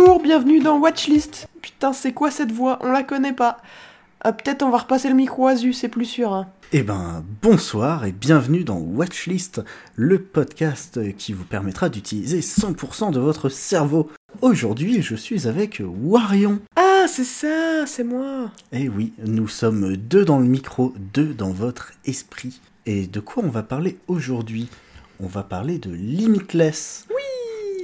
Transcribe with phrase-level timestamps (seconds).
[0.00, 1.48] Bonjour, bienvenue dans Watchlist.
[1.60, 2.78] Putain, c'est quoi cette voix?
[2.82, 3.58] On la connaît pas.
[4.20, 6.32] Ah, Peut-être on va repasser le micro à Zu, c'est plus sûr.
[6.32, 6.46] hein.
[6.72, 9.60] Eh ben, bonsoir et bienvenue dans Watchlist,
[9.96, 14.08] le podcast qui vous permettra d'utiliser 100% de votre cerveau.
[14.40, 16.60] Aujourd'hui, je suis avec Warion.
[16.76, 18.50] Ah, c'est ça, c'est moi.
[18.72, 22.60] Eh oui, nous sommes deux dans le micro, deux dans votre esprit.
[22.86, 24.68] Et de quoi on va parler aujourd'hui?
[25.20, 27.04] On va parler de Limitless.
[27.10, 27.16] Oui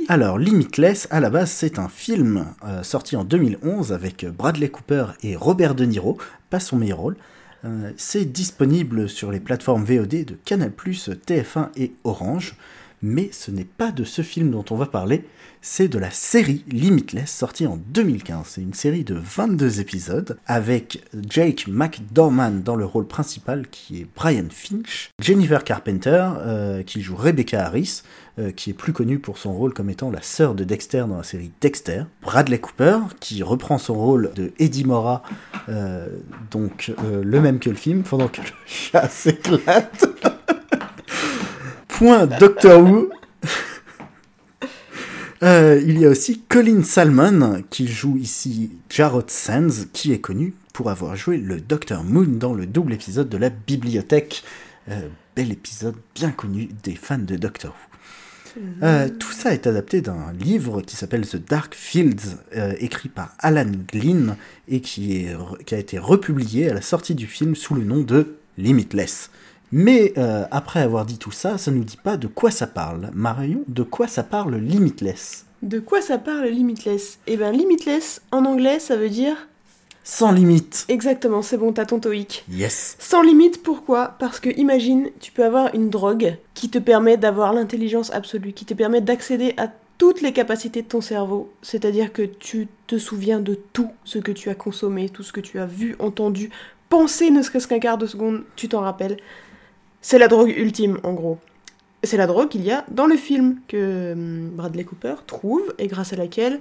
[0.08, 5.06] Alors, Limitless, à la base, c'est un film euh, sorti en 2011 avec Bradley Cooper
[5.22, 6.18] et Robert De Niro,
[6.50, 7.16] pas son meilleur rôle.
[7.64, 12.56] Euh, c'est disponible sur les plateformes VOD de Canal+, TF1 et Orange.
[13.03, 15.25] Mais ce n'est pas de ce film dont on va parler,
[15.66, 18.47] c'est de la série Limitless sortie en 2015.
[18.47, 24.06] C'est une série de 22 épisodes avec Jake McDorman dans le rôle principal qui est
[24.14, 28.03] Brian Finch, Jennifer Carpenter euh, qui joue Rebecca Harris,
[28.39, 31.17] euh, qui est plus connue pour son rôle comme étant la sœur de Dexter dans
[31.17, 35.23] la série Dexter, Bradley Cooper qui reprend son rôle de Eddie Mora,
[35.70, 36.08] euh,
[36.51, 40.05] donc le même que le film, pendant que le chat s'éclate.
[41.98, 43.11] Point Doctor Who.
[45.42, 50.55] Euh, il y a aussi Colin Salmon qui joue ici Jarrod Sands, qui est connu
[50.73, 54.42] pour avoir joué le Docteur Moon dans le double épisode de la bibliothèque.
[54.89, 57.75] Euh, bel épisode bien connu des fans de Doctor
[58.56, 58.62] Who.
[58.84, 62.39] Euh, tout ça est adapté d'un livre qui s'appelle The Dark Fields,
[62.79, 64.36] écrit par Alan Glynn
[64.69, 65.27] et qui
[65.70, 69.29] a été republié à la sortie du film sous le nom de Limitless.
[69.77, 73.11] Mais euh, après avoir dit tout ça, ça nous dit pas de quoi ça parle.
[73.12, 75.47] Marion, de quoi ça parle Limitless?
[75.62, 77.19] De quoi ça parle Limitless?
[77.27, 79.48] Eh ben, Limitless, en anglais, ça veut dire...
[80.05, 80.84] Sans limite.
[80.89, 82.45] Exactement, c'est bon, t'as ton TOEIC.
[82.52, 82.97] Yes.
[83.00, 84.14] Sans limite, pourquoi?
[84.20, 88.67] Parce que imagine, tu peux avoir une drogue qui te permet d'avoir l'intelligence absolue, qui
[88.67, 91.52] te permet d'accéder à toutes les capacités de ton cerveau.
[91.62, 95.41] C'est-à-dire que tu te souviens de tout ce que tu as consommé, tout ce que
[95.41, 96.51] tu as vu, entendu,
[96.91, 99.17] pensé ne serait-ce qu'un quart de seconde, tu t'en rappelles.
[100.07, 101.39] C'est la drogue ultime, en gros.
[102.03, 105.87] C'est la drogue qu'il y a dans le film que hum, Bradley Cooper trouve et
[105.87, 106.61] grâce à laquelle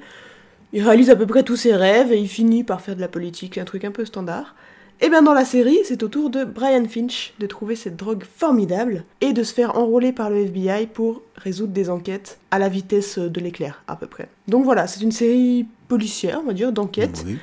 [0.71, 3.09] il réalise à peu près tous ses rêves et il finit par faire de la
[3.09, 4.55] politique, un truc un peu standard.
[5.01, 8.23] Et bien dans la série, c'est au tour de Brian Finch de trouver cette drogue
[8.23, 12.69] formidable et de se faire enrôler par le FBI pour résoudre des enquêtes à la
[12.69, 14.29] vitesse de l'éclair, à peu près.
[14.47, 17.39] Donc voilà, c'est une série policière, on va dire, d'enquête, Oui,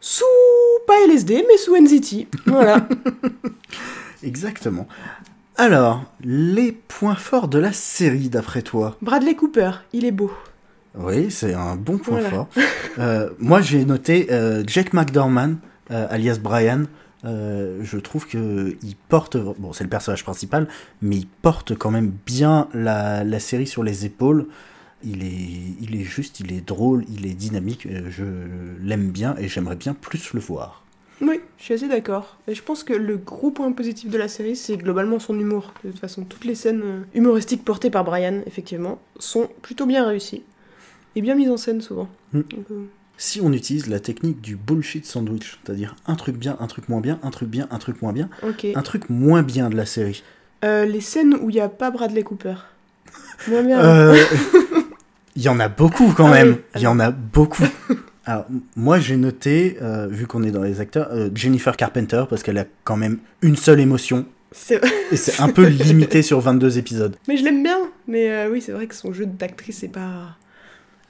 [0.00, 0.24] sous,
[0.88, 2.26] pas LSD, mais sous NZT.
[2.46, 2.88] Voilà.
[4.22, 4.86] exactement.
[5.56, 10.32] Alors, les points forts de la série d'après toi Bradley Cooper, il est beau.
[10.96, 12.30] Oui, c'est un bon point Voilà.
[12.30, 12.48] fort.
[12.98, 15.58] Euh, moi, j'ai noté euh, Jake McDorman,
[15.90, 16.84] euh, alias Brian.
[17.24, 20.68] Euh, je trouve que il porte, bon, c'est le personnage principal,
[21.02, 24.46] mais il porte quand même bien la, la série sur les épaules.
[25.04, 27.86] Il est, il est juste, il est drôle, il est dynamique.
[28.08, 28.24] Je
[28.80, 30.84] l'aime bien et j'aimerais bien plus le voir.
[31.20, 32.36] Oui, je suis assez d'accord.
[32.46, 35.72] Et je pense que le gros point positif de la série, c'est globalement son humour.
[35.84, 40.06] De toute façon, toutes les scènes euh, humoristiques portées par Brian, effectivement, sont plutôt bien
[40.06, 40.42] réussies.
[41.16, 42.08] Et bien mises en scène souvent.
[42.32, 42.40] Mm.
[42.40, 42.84] Donc, euh,
[43.16, 47.00] Si on utilise la technique du bullshit sandwich, c'est-à-dire un truc bien, un truc moins
[47.00, 48.28] bien, un truc bien, un truc moins bien,
[48.74, 50.22] un truc moins bien de la série.
[50.64, 52.54] Euh, les scènes où il n'y a pas Bradley Cooper.
[53.48, 53.80] Moins bien.
[53.80, 54.16] Euh,
[55.36, 56.48] Il y en a beaucoup quand Ah même.
[56.50, 56.60] oui.
[56.76, 57.64] Il y en a beaucoup.
[58.28, 58.44] Alors,
[58.76, 62.58] moi, j'ai noté, euh, vu qu'on est dans les acteurs, euh, Jennifer Carpenter, parce qu'elle
[62.58, 64.26] a quand même une seule émotion.
[64.52, 67.16] C'est- Et c'est un peu limité sur 22 épisodes.
[67.26, 67.78] Mais je l'aime bien.
[68.06, 70.36] Mais euh, oui, c'est vrai que son jeu d'actrice, c'est pas.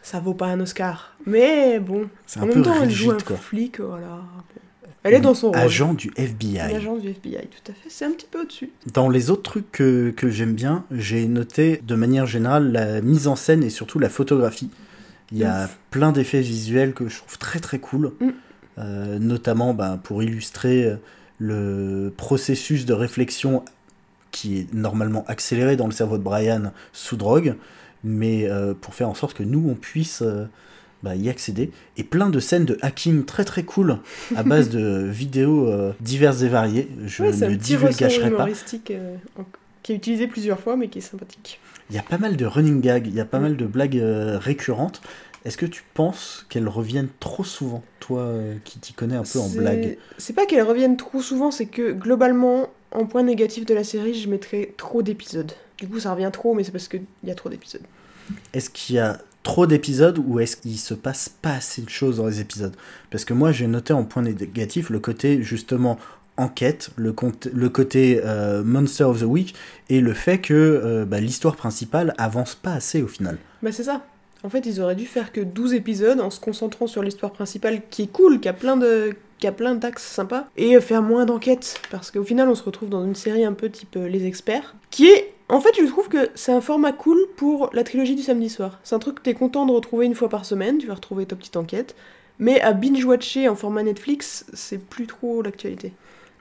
[0.00, 1.16] Ça vaut pas un Oscar.
[1.26, 2.08] Mais bon.
[2.24, 3.36] C'est En un même peu temps, elle joue rigide, un quoi.
[3.36, 4.06] flic, voilà.
[4.06, 4.60] Bon.
[5.02, 5.58] Elle est dans son rôle.
[5.58, 6.58] Agent du FBI.
[6.60, 7.88] Agent du FBI, tout à fait.
[7.88, 8.70] C'est un petit peu au-dessus.
[8.92, 13.26] Dans les autres trucs que, que j'aime bien, j'ai noté de manière générale la mise
[13.26, 14.70] en scène et surtout la photographie.
[15.33, 15.78] Il y a Ouf.
[15.91, 18.28] plein d'effets visuels que je trouve très très cool, Mm.
[18.78, 20.97] Euh, notamment ben, pour illustrer euh,
[21.41, 23.65] le processus de réflexion
[24.30, 27.57] qui est normalement accéléré dans le cerveau de Brian sous drogue,
[28.04, 30.45] mais euh, pour faire en sorte que nous on puisse euh,
[31.03, 31.72] bah, y accéder.
[31.97, 33.98] Et plein de scènes de hacking très très cool
[34.36, 35.69] à base de vidéos
[36.01, 36.89] diverses et variées.
[37.04, 38.47] Je Ouais, ne divulgacherai pas.
[39.83, 41.60] Qui est utilisé plusieurs fois, mais qui est sympathique.
[41.91, 43.98] Il y a pas mal de running gags, il y a pas mal de blagues
[43.98, 45.01] euh, récurrentes.
[45.45, 49.39] Est-ce que tu penses qu'elles reviennent trop souvent, toi euh, qui t'y connais un peu
[49.39, 49.97] en blague?
[50.19, 54.15] C'est pas qu'elles reviennent trop souvent, c'est que globalement, en point négatif de la série,
[54.15, 55.53] je mettrais trop d'épisodes.
[55.78, 57.83] Du coup, ça revient trop, mais c'est parce qu'il y a trop d'épisodes.
[58.53, 62.19] Est-ce qu'il y a trop d'épisodes ou est-ce qu'il se passe pas assez de choses
[62.19, 62.77] dans les épisodes?
[63.10, 65.98] Parce que moi j'ai noté en point négatif le côté justement
[66.38, 67.14] enquête, le,
[67.52, 69.54] le côté euh, Monster of the Week
[69.90, 73.38] et le fait que euh, bah, l'histoire principale avance pas assez au final.
[73.62, 74.02] Bah c'est ça.
[74.44, 77.82] En fait, ils auraient dû faire que 12 épisodes en se concentrant sur l'histoire principale
[77.90, 79.16] qui est cool, qui a plein de
[79.56, 83.14] plein d'axes sympas, et faire moins d'enquêtes, parce qu'au final on se retrouve dans une
[83.14, 85.32] série un peu type euh, Les Experts, qui est...
[85.48, 88.80] En fait, je trouve que c'est un format cool pour la trilogie du samedi soir.
[88.84, 91.24] C'est un truc que t'es content de retrouver une fois par semaine, tu vas retrouver
[91.24, 91.94] ta petite enquête,
[92.38, 95.92] mais à binge-watcher en format Netflix, c'est plus trop l'actualité.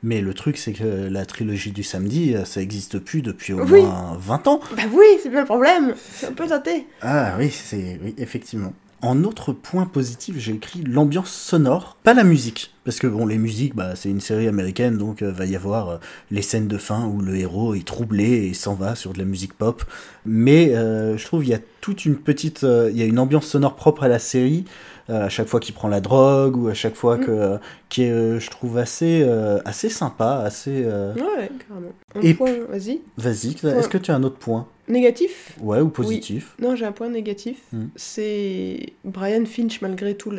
[0.04, 3.66] Mais le truc, c'est que la trilogie du samedi, euh, ça existe plus depuis au
[3.66, 4.60] moins 20 ans.
[4.76, 5.96] Bah oui, c'est bien le problème.
[6.12, 6.86] C'est un peu daté.
[7.02, 8.74] Ah oui, c'est oui, effectivement.
[9.04, 12.74] En autre point positif, j'ai écrit l'ambiance sonore, pas la musique.
[12.84, 15.90] Parce que bon, les musiques, bah, c'est une série américaine, donc euh, va y avoir
[15.90, 15.98] euh,
[16.32, 19.26] les scènes de fin où le héros est troublé et s'en va sur de la
[19.26, 19.84] musique pop.
[20.26, 23.46] Mais euh, je trouve il y a toute une petite, il y a une ambiance
[23.46, 24.66] sonore propre à la série.
[25.10, 27.26] à chaque fois qu'il prend la drogue ou à chaque fois mm.
[27.26, 27.58] que
[27.90, 29.24] qui est, je trouve assez
[29.64, 30.86] assez sympa, assez.
[30.86, 31.94] Ouais, carrément.
[32.16, 33.02] Un point, vas-y.
[33.18, 33.52] Vas-y.
[33.52, 34.68] Est-ce que tu as un autre point?
[34.88, 37.58] Négatif Ouais, ou positif Non, j'ai un point négatif.
[37.74, 37.88] Hmm.
[37.96, 40.32] C'est Brian Finch, malgré tout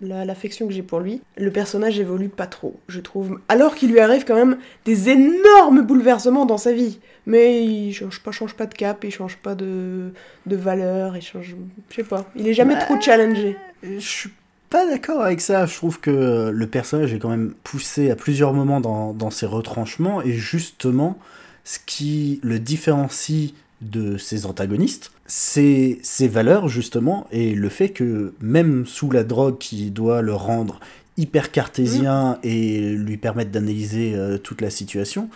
[0.00, 1.22] l'affection que j'ai pour lui.
[1.38, 3.40] Le personnage évolue pas trop, je trouve.
[3.48, 6.98] Alors qu'il lui arrive quand même des énormes bouleversements dans sa vie.
[7.26, 10.12] Mais il change pas, change pas de cap, il change pas de,
[10.44, 11.54] de valeur, il change.
[11.88, 12.30] Je sais pas.
[12.36, 13.56] Il est jamais trop challengé.
[13.82, 14.30] Je suis
[14.68, 15.64] pas d'accord avec ça.
[15.64, 19.46] Je trouve que le personnage est quand même poussé à plusieurs moments dans, dans ses
[19.46, 21.18] retranchements et justement,
[21.64, 23.54] ce qui le différencie
[23.90, 29.58] de ses antagonistes, c'est ses valeurs justement et le fait que même sous la drogue
[29.58, 30.80] qui doit le rendre
[31.16, 32.38] hyper cartésien mm.
[32.42, 35.28] et lui permettre d'analyser euh, toute la situation,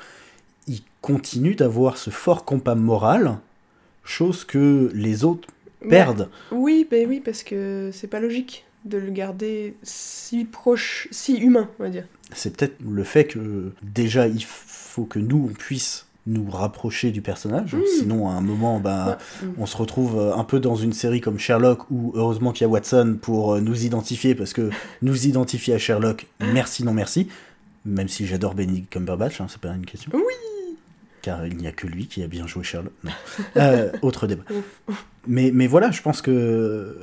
[0.67, 3.39] il continue d'avoir ce fort compas moral,
[4.05, 5.49] chose que les autres
[5.89, 6.29] perdent.
[6.51, 11.69] oui, ben oui, parce que c'est pas logique de le garder si proche, si humain,
[11.79, 12.05] on va dire.
[12.33, 17.23] C'est peut-être le fait que déjà il faut que nous on puisse nous rapprocher du
[17.23, 17.75] personnage.
[17.75, 17.83] Hmm.
[17.99, 19.17] Sinon, à un moment, ben,
[19.57, 22.65] on se retrouve euh, un peu dans une série comme Sherlock, où heureusement qu'il y
[22.67, 24.71] a Watson pour euh, nous identifier, parce que
[25.03, 27.29] nous identifier à Sherlock, merci, non merci.
[27.85, 30.11] Même si j'adore Benny Cumberbatch, hein, c'est pas une question.
[30.15, 30.77] Oui
[31.23, 32.93] Car il n'y a que lui qui a bien joué Sherlock.
[33.57, 34.45] Euh, autre débat.
[35.27, 36.95] mais, mais voilà, je pense que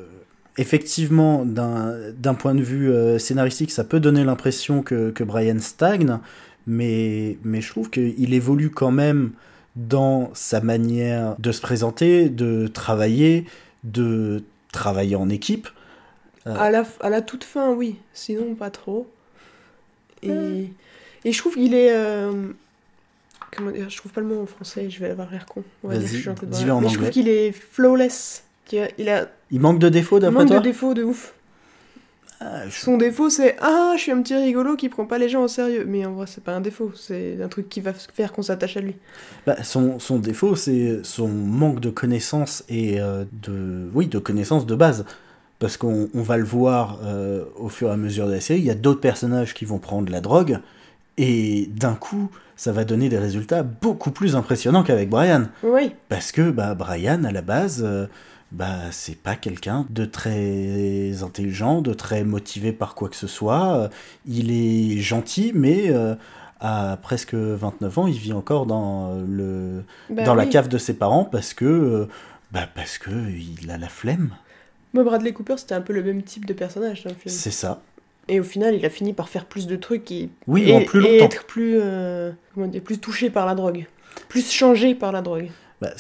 [0.58, 6.20] effectivement, d'un point de vue scénaristique, ça peut donner l'impression que, que Brian stagne,
[6.68, 9.32] mais, mais je trouve qu'il évolue quand même
[9.76, 13.46] dans sa manière de se présenter, de travailler,
[13.84, 15.68] de travailler en équipe.
[16.48, 17.98] Euh, à, la, à la toute fin, oui.
[18.14, 19.08] Sinon, pas trop.
[20.24, 20.70] Et,
[21.24, 21.92] et je trouve qu'il est...
[21.92, 22.50] Euh,
[23.56, 25.64] comment dire Je trouve pas le mot en français, je vais avoir l'air con.
[25.84, 28.44] Vas-y, dis-le en Mais je trouve qu'il est flawless.
[28.72, 31.34] Il, a, il manque de défauts d'après toi Il manque de défauts de ouf.
[32.48, 35.44] Ah, Son défaut, c'est Ah, je suis un petit rigolo qui prend pas les gens
[35.44, 35.86] au sérieux.
[35.88, 38.78] Mais en vrai, c'est pas un défaut, c'est un truc qui va faire qu'on s'attache
[38.78, 38.96] à lui.
[39.48, 43.90] Bah, son, son, défaut, c'est son manque de connaissances et euh, de.
[43.94, 45.06] Oui, de connaissances de base.
[45.58, 48.66] Parce qu'on va le voir euh, au fur et à mesure de la série, il
[48.66, 50.60] y a d'autres personnages qui vont prendre la drogue,
[51.18, 55.46] et d'un coup, ça va donner des résultats beaucoup plus impressionnants qu'avec Brian.
[55.64, 55.94] Oui.
[56.10, 57.84] Parce que bah, Brian, à la base.
[57.86, 58.06] Euh,
[58.56, 63.90] bah c'est pas quelqu'un de très intelligent, de très motivé par quoi que ce soit.
[64.26, 66.16] Il est gentil, mais euh,
[66.62, 70.94] à presque 29 ans, il vit encore dans le bah dans la cave de ses
[70.94, 72.06] parents parce que euh,
[72.54, 74.30] bah parce que il a la flemme.
[74.94, 77.36] Moi, Bradley Cooper, c'était un peu le même type de personnage dans le film.
[77.36, 77.82] C'est ça.
[78.30, 81.02] Et au final, il a fini par faire plus de trucs et, oui, en plus
[81.02, 81.26] longtemps.
[81.26, 83.86] être plus, euh, comment dire, plus touché par la drogue,
[84.30, 85.50] plus changé par la drogue.
[85.82, 85.92] Bah,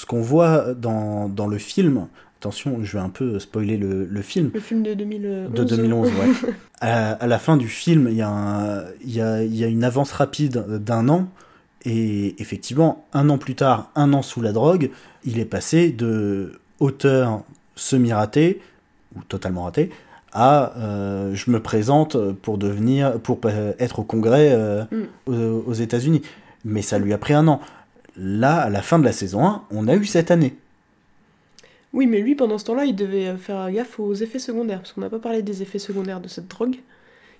[0.00, 2.06] ce qu'on voit dans, dans, le film,
[2.38, 4.50] attention, je vais un peu spoiler le, le film.
[4.54, 5.52] Le film de 2011.
[5.52, 6.52] De 2011, ouais.
[6.80, 10.64] à, la fin du film, il y, a y, a, y a une avance rapide
[10.78, 11.28] d'un an.
[11.84, 14.90] Et effectivement, un an plus tard, un an sous la drogue,
[15.24, 17.42] il est passé de auteur
[17.76, 18.62] semi-raté,
[19.16, 19.90] ou totalement raté,
[20.32, 23.38] à euh, je me présente pour devenir pour
[23.78, 25.32] être au congrès euh, mm.
[25.32, 26.22] aux, aux États-Unis
[26.64, 27.60] mais ça lui a pris un an
[28.16, 30.56] Là, à la fin de la saison 1, on a eu cette année.
[31.92, 35.00] Oui, mais lui, pendant ce temps-là, il devait faire gaffe aux effets secondaires, parce qu'on
[35.00, 36.76] n'a pas parlé des effets secondaires de cette drogue,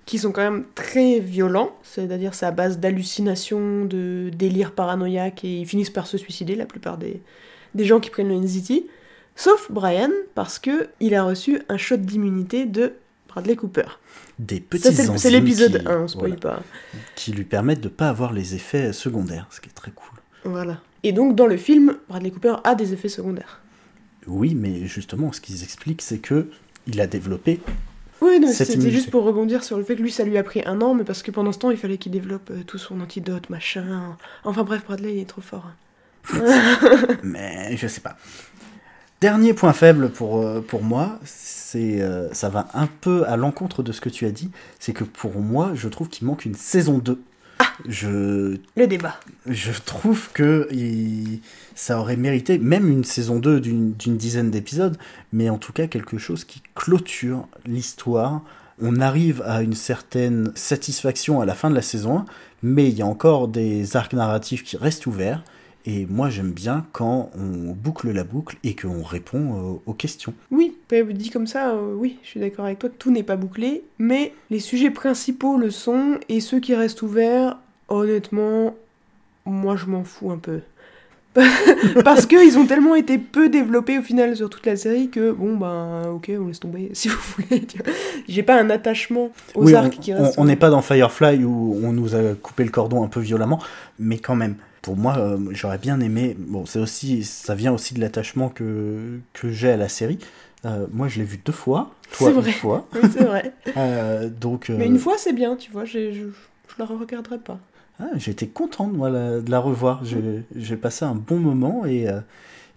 [0.05, 5.59] qui sont quand même très violents, c'est-à-dire c'est à base d'hallucinations, de délire paranoïaque, et
[5.59, 7.21] ils finissent par se suicider, la plupart des,
[7.75, 8.85] des gens qui prennent le NZT,
[9.35, 12.93] sauf Brian, parce que il a reçu un shot d'immunité de
[13.29, 13.99] Bradley Cooper.
[14.39, 16.61] Des petits C'est l'épisode 1, on spoil pas.
[17.15, 20.20] Qui lui permettent de ne pas avoir les effets secondaires, ce qui est très cool.
[20.43, 20.79] Voilà.
[21.03, 23.61] Et donc, dans le film, Bradley Cooper a des effets secondaires.
[24.27, 26.47] Oui, mais justement, ce qu'ils expliquent, c'est que
[26.87, 27.59] il a développé.
[28.21, 30.79] Oui, c'était juste pour rebondir sur le fait que lui, ça lui a pris un
[30.81, 33.49] an, mais parce que pendant ce temps, il fallait qu'il développe euh, tout son antidote,
[33.49, 34.15] machin.
[34.43, 35.71] Enfin bref, Bradley, il est trop fort.
[37.23, 38.15] mais je sais pas.
[39.21, 43.81] Dernier point faible pour, euh, pour moi, c'est euh, ça va un peu à l'encontre
[43.81, 46.55] de ce que tu as dit, c'est que pour moi, je trouve qu'il manque une
[46.55, 47.21] saison 2.
[47.87, 49.19] Je, Le débat.
[49.47, 51.39] je trouve que il-
[51.75, 54.97] ça aurait mérité même une saison 2 d'une d'une dizaine d'épisodes,
[55.33, 58.41] mais en tout cas quelque chose qui clôture l'histoire.
[58.81, 62.25] On arrive à une certaine satisfaction à la fin de la saison 1,
[62.63, 65.43] mais il y a encore des arcs narratifs qui restent ouverts.
[65.85, 70.33] Et moi j'aime bien quand on boucle la boucle et qu'on répond euh, aux questions.
[70.51, 73.35] Oui, bah, dit comme ça, euh, oui, je suis d'accord avec toi, tout n'est pas
[73.35, 77.57] bouclé, mais les sujets principaux le sont, et ceux qui restent ouverts,
[77.89, 78.75] honnêtement,
[79.45, 80.59] moi je m'en fous un peu.
[82.03, 85.55] Parce qu'ils ont tellement été peu développés au final sur toute la série que, bon,
[85.55, 87.65] ben, ok, on laisse tomber, si vous voulez.
[88.27, 91.43] J'ai pas un attachement aux Oui, on- arcs qui restent on n'est pas dans Firefly
[91.45, 93.59] où on nous a coupé le cordon un peu violemment,
[93.97, 94.55] mais quand même.
[94.81, 96.35] Pour moi, euh, j'aurais bien aimé.
[96.39, 100.17] Bon, c'est aussi, ça vient aussi de l'attachement que, que j'ai à la série.
[100.65, 101.91] Euh, moi, je l'ai vu deux fois.
[102.17, 102.51] Toi, C'est une vrai.
[102.51, 102.87] fois.
[102.95, 103.53] Oui, c'est vrai.
[103.77, 106.25] Euh, donc, Mais une fois, c'est bien, tu vois, je, je
[106.79, 107.59] la regarderai pas.
[107.99, 110.03] ah, j'étais content moi, la- de la revoir.
[110.03, 112.07] J'ai j'ai passé un bon moment et,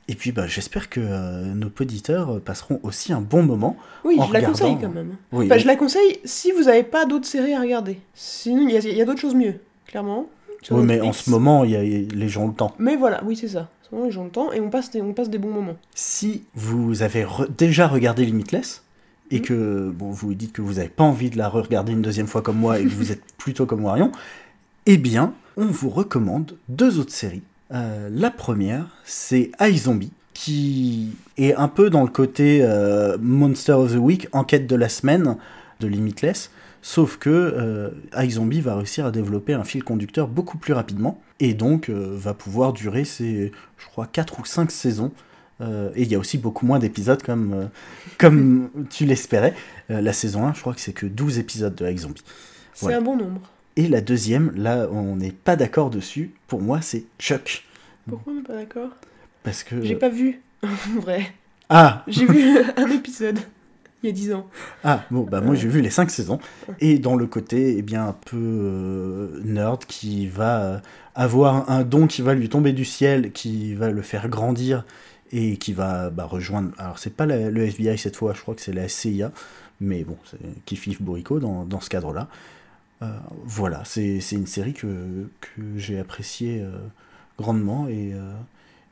[0.09, 3.77] et puis bah, j'espère que euh, nos auditeurs passeront aussi un bon moment.
[4.05, 5.17] Oui, En je la conseille quand même.
[5.33, 7.99] Oui, Enfin, je la conseille si vous n'avez pas d'autres séries à regarder.
[8.15, 9.55] Sinon, il y a, il y a d'autres choses mieux,
[9.87, 10.29] clairement.
[10.71, 12.75] Oui, mais en ce moment, il y a, les gens ont le temps.
[12.79, 13.61] Mais voilà, oui, c'est ça.
[13.61, 15.39] En ce moment, les gens ont le temps et on passe des, on passe des
[15.39, 15.77] bons moments.
[15.95, 18.83] Si vous avez re- déjà regardé Limitless
[19.31, 19.43] et Mhm.
[19.45, 22.43] que bon, vous dites que vous n'avez pas envie de la regarder une deuxième fois
[22.43, 24.11] comme moi et que vous êtes plutôt comme Warion,
[24.87, 27.43] eh bien, on vous recommande deux autres séries.
[27.73, 33.93] Euh, la première, c'est iZombie, qui est un peu dans le côté euh, Monster of
[33.95, 35.37] the Week, enquête de la semaine
[35.81, 36.51] de Limitless.
[36.87, 37.89] Sauf que euh,
[38.23, 42.35] iZombie va réussir à développer un fil conducteur beaucoup plus rapidement et donc euh, va
[42.35, 45.11] pouvoir durer ses, je crois, 4 ou 5 saisons.
[45.63, 47.65] Euh, et il y a aussi beaucoup moins d'épisodes comme, euh,
[48.19, 49.55] comme tu l'espérais.
[49.89, 52.21] La saison 1, je crois que c'est que 12 épisodes de iZombie.
[52.75, 52.99] C'est Voilà.
[52.99, 53.41] un bon nombre.
[53.77, 56.33] Et la deuxième, là, on n'est pas d'accord dessus.
[56.49, 57.65] Pour moi, c'est Chuck.
[58.07, 58.91] Pourquoi on n'est pas d'accord?
[59.43, 59.81] Parce que.
[59.83, 61.33] J'ai pas vu, en vrai.
[61.71, 63.39] Ah, J'ai vu un épisode
[64.05, 64.47] il y a 10 ans.
[64.85, 66.39] Ah, bon, bah moi j'ai vu les cinq saisons.
[66.81, 70.79] Et dans le côté, eh bien, un peu euh, nerd qui va euh,
[71.15, 74.85] avoir un don qui va lui tomber du ciel, qui va le faire grandir
[75.33, 76.71] et qui va bah, rejoindre.
[76.79, 79.33] Alors, c'est pas la- le FBI cette fois, je crois que c'est la CIA,
[79.81, 82.29] mais bon, c'est Kifif Bourrico dans, dans ce cadre-là.
[83.03, 83.07] Euh,
[83.45, 84.87] voilà, c'est une série que,
[85.41, 86.71] que j'ai appréciée euh,
[87.39, 88.13] grandement et.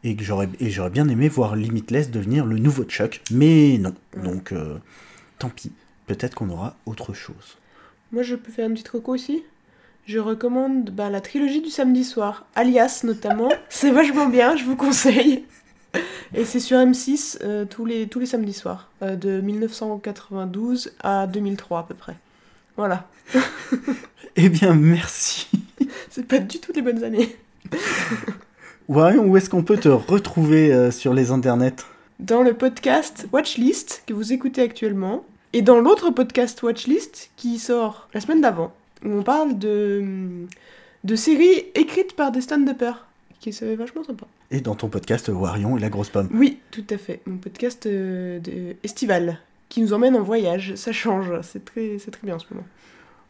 [0.04, 3.94] Et que j'aurais et j'aurais bien aimé voir Limitless devenir le nouveau Chuck, mais non.
[4.22, 4.78] Donc euh,
[5.38, 5.72] tant pis.
[6.06, 7.56] Peut-être qu'on aura autre chose.
[8.12, 9.42] Moi, je peux faire une petite coco aussi
[10.06, 13.50] Je recommande bah, la trilogie du samedi soir, Alias notamment.
[13.68, 15.44] C'est vachement bien, je vous conseille.
[16.34, 21.26] Et c'est sur M6 euh, tous, les, tous les samedis soirs, euh, de 1992 à
[21.26, 22.16] 2003 à peu près.
[22.76, 23.08] Voilà.
[24.34, 25.46] Eh bien, merci.
[26.10, 27.36] C'est pas du tout les bonnes années.
[28.92, 31.86] Warion, où est-ce qu'on peut te retrouver euh, sur les internets?
[32.20, 38.10] Dans le podcast Watchlist que vous écoutez actuellement, et dans l'autre podcast Watchlist qui sort
[38.12, 38.70] la semaine d'avant,
[39.02, 40.44] où on parle de,
[41.04, 43.06] de séries écrites par des stand-uppers,
[43.40, 44.26] qui est vachement sympa.
[44.50, 46.28] Et dans ton podcast Warion et la grosse pomme.
[46.34, 47.22] Oui, tout à fait.
[47.26, 49.38] Mon podcast euh, de estival
[49.70, 50.74] qui nous emmène en voyage.
[50.74, 51.32] Ça change.
[51.40, 52.66] C'est très, c'est très bien en ce moment.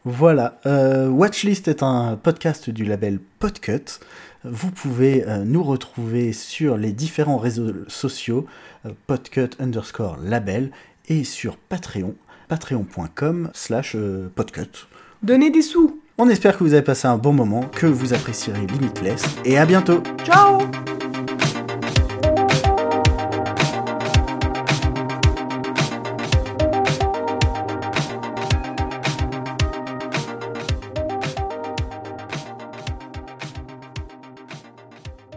[0.05, 3.99] Voilà, euh, Watchlist est un podcast du label Podcut.
[4.43, 8.45] Vous pouvez euh, nous retrouver sur les différents réseaux sociaux,
[8.85, 10.71] euh, podcut underscore label,
[11.07, 12.15] et sur Patreon,
[12.49, 13.95] patreon.com slash
[14.35, 14.87] podcut.
[15.21, 16.01] Donnez des sous.
[16.17, 19.65] On espère que vous avez passé un bon moment, que vous apprécierez Limitless, et à
[19.65, 20.59] bientôt Ciao